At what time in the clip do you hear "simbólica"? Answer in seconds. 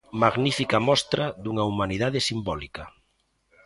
2.29-2.83